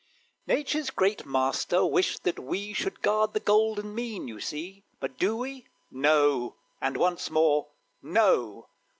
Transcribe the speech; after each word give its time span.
Nature's 0.47 0.89
great 0.89 1.27
Master 1.27 1.85
wished 1.85 2.23
that 2.23 2.39
we 2.39 2.73
Should 2.73 3.03
guard 3.03 3.33
the 3.33 3.39
golden 3.39 3.93
mean, 3.93 4.27
you 4.27 4.39
see; 4.39 4.83
But 4.99 5.19
do 5.19 5.37
we? 5.37 5.67
No; 5.91 6.55
and 6.81 6.97
once 6.97 7.29
more, 7.29 7.67
No! 8.01 8.67